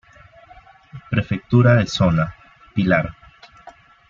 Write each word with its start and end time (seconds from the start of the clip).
Prefectura 1.11 1.75
de 1.75 1.85
Zona: 1.85 2.33
Pilar. 2.73 3.15